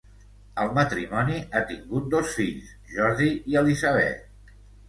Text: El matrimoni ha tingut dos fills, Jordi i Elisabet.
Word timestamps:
El 0.63 0.71
matrimoni 0.77 1.35
ha 1.43 1.61
tingut 1.73 2.09
dos 2.15 2.33
fills, 2.39 2.73
Jordi 2.97 3.31
i 3.53 3.63
Elisabet. 3.63 4.61